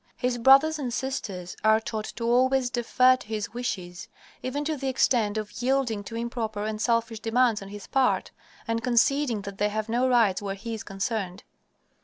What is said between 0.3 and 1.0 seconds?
brothers and